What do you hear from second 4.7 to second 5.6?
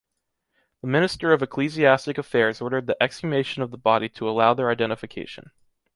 identification.